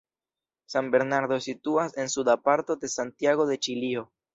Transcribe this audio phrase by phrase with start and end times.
[0.75, 4.09] San Bernardo situas en suda parto de Santiago de Ĉilio.